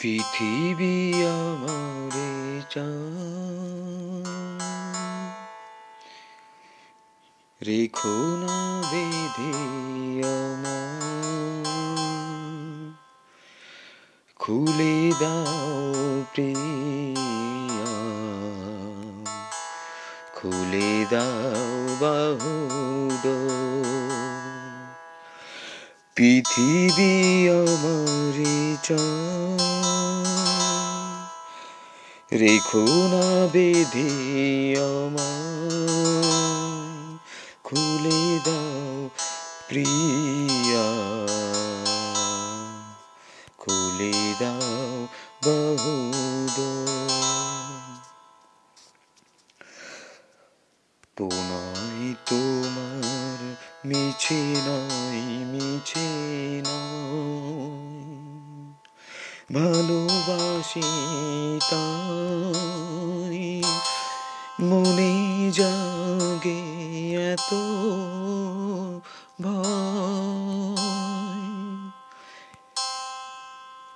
[0.00, 2.60] পৃথিবী আমারে
[7.66, 9.52] রেখো না বেঁধে
[14.36, 17.94] খুলে দাও প্রিয়া।
[20.34, 23.26] খুলে দাও বাহুড
[26.16, 28.76] পৃথিবী আমারে
[32.36, 34.08] রেখো না বেঁধে
[34.78, 35.58] আমার
[37.64, 39.10] খুলে দাও
[39.68, 40.86] প্রিয়া।
[43.58, 45.06] খুলে দাও
[45.44, 46.25] বহুদ
[53.86, 56.08] মিছে নয় মিছে
[56.66, 57.96] নয়
[59.54, 60.88] ভালোবাসি
[61.70, 63.62] তাই
[64.60, 65.14] মনে
[65.52, 66.60] জাগে
[67.32, 67.50] এত
[69.42, 69.86] ভয়।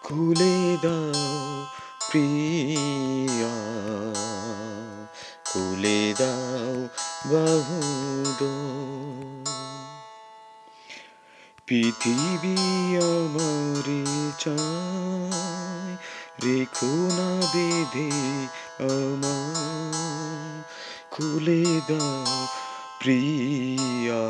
[0.03, 1.67] খুলে দাও
[2.11, 3.57] প্রিয়া,
[5.45, 6.75] খুলে দাও
[7.31, 8.41] বাহুদ
[11.71, 12.57] পৃথিবী
[13.11, 13.87] আমার
[14.39, 15.95] চায়,
[16.45, 18.11] রেখো না বেঁধে
[18.91, 20.62] আমার
[21.11, 22.47] খুলে দাও
[23.00, 24.27] প্রিয়া,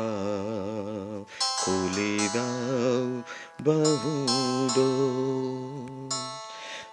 [1.59, 3.05] খুলে দাও
[3.63, 4.77] বাহুদ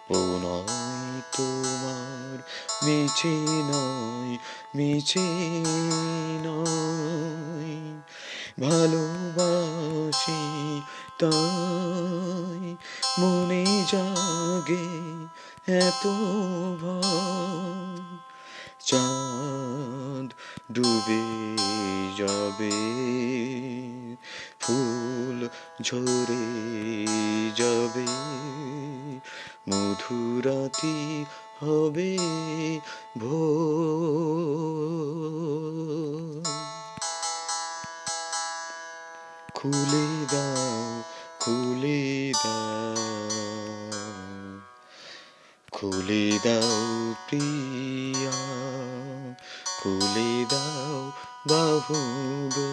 [0.08, 2.36] প্রণয় তোমার
[2.84, 3.36] মিছে
[3.70, 4.32] নয়
[4.76, 5.28] মিছে
[6.44, 7.74] নয়,
[8.60, 9.77] ভালোবাসি
[11.18, 12.76] তাই
[13.18, 14.86] মনে জাগে
[15.72, 16.04] এত
[16.82, 18.16] ভয়।
[18.80, 20.28] চাঁদ
[20.72, 21.24] ডুবে
[22.16, 22.76] যাবে
[24.60, 25.48] ফুল
[25.82, 26.46] ঝরে
[27.56, 28.06] যাবে
[29.68, 31.24] মধুরাতি
[31.60, 32.18] হবে
[33.18, 34.07] ভোর।
[39.58, 41.02] খুলে দাও
[41.40, 42.94] খুলে দাও।
[45.70, 48.36] খুলে দাও প্রিয়া
[49.82, 51.12] খুলে দাও
[51.48, 52.70] বাহুগো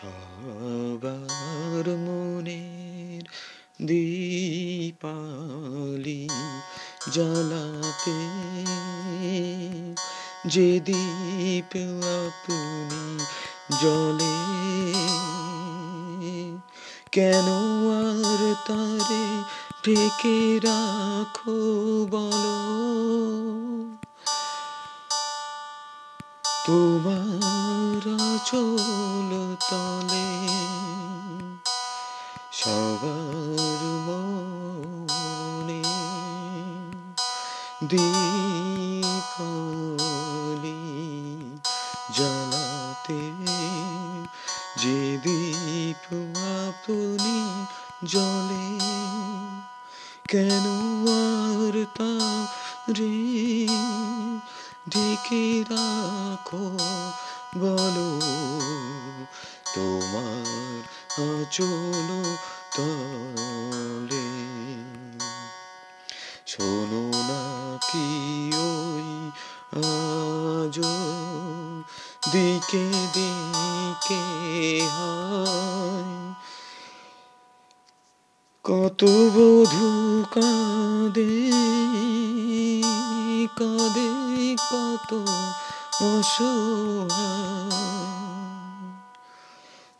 [0.00, 3.22] সবার মনের
[3.86, 6.28] দীপালি
[7.12, 8.18] জ্বালাতে,
[10.46, 11.76] যে দীপ
[12.20, 13.24] আপনি
[13.82, 14.36] জলে
[17.12, 17.48] কেন
[18.00, 19.24] আর তারে
[19.84, 21.58] ঢেকে রাখো
[22.10, 22.58] বলো?
[26.66, 28.02] তোমার
[28.46, 29.29] চল
[29.70, 30.28] তলে
[32.52, 35.82] সবার মনে
[37.82, 38.40] দীপালি
[42.16, 43.22] জ্বালাতে
[44.76, 46.04] যে দীপ
[46.60, 47.38] আপনি
[48.04, 48.68] জলে
[50.28, 50.66] কেন
[51.20, 52.12] আর তা
[52.98, 53.16] রে
[54.90, 56.66] ঢেকে রাখো
[57.58, 58.20] বলো
[59.74, 60.82] তোমার
[61.22, 62.08] আচল
[62.76, 64.28] তলে।
[66.46, 67.42] শোনো না
[67.92, 68.06] কি
[68.56, 69.08] ওই
[69.76, 70.80] আজ
[72.32, 74.22] দিকে দিকে
[74.86, 76.34] হয়।
[78.64, 81.50] কত বধু কাঁদে
[83.56, 84.10] কাঁদে
[84.72, 85.10] কত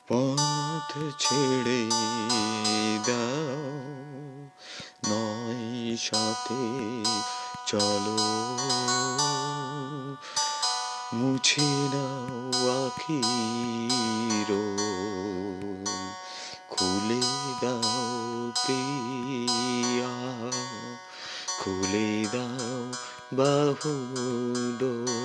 [0.08, 1.90] পথ ছেড়ে
[3.06, 3.62] দাও,
[5.08, 6.64] নয় সাথে
[7.66, 8.18] চলো।
[11.14, 14.50] মুছে নাও আখির,
[16.68, 17.22] খুলে
[17.62, 20.14] দাও প্রিয়া,
[21.60, 22.92] খুলে দাও
[23.32, 25.19] বাহুডো